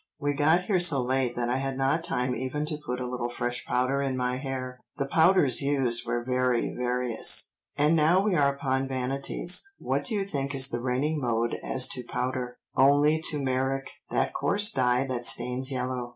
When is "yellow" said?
15.71-16.09